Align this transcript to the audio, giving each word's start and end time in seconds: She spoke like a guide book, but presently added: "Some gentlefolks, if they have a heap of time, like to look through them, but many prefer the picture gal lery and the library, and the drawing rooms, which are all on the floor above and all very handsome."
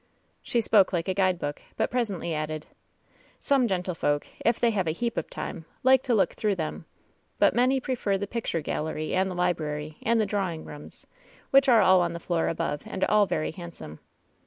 She 0.41 0.61
spoke 0.61 0.91
like 0.91 1.07
a 1.07 1.13
guide 1.13 1.37
book, 1.37 1.61
but 1.77 1.91
presently 1.91 2.33
added: 2.33 2.65
"Some 3.39 3.67
gentlefolks, 3.67 4.29
if 4.43 4.59
they 4.59 4.71
have 4.71 4.87
a 4.87 4.93
heap 4.97 5.15
of 5.15 5.29
time, 5.29 5.65
like 5.83 6.01
to 6.01 6.15
look 6.15 6.33
through 6.33 6.55
them, 6.55 6.85
but 7.37 7.53
many 7.53 7.79
prefer 7.79 8.17
the 8.17 8.25
picture 8.25 8.61
gal 8.61 8.85
lery 8.85 9.13
and 9.13 9.29
the 9.29 9.35
library, 9.35 9.97
and 10.01 10.19
the 10.19 10.25
drawing 10.25 10.65
rooms, 10.65 11.05
which 11.51 11.69
are 11.69 11.81
all 11.83 12.01
on 12.01 12.13
the 12.13 12.19
floor 12.19 12.47
above 12.47 12.81
and 12.87 13.03
all 13.03 13.27
very 13.27 13.51
handsome." 13.51 13.99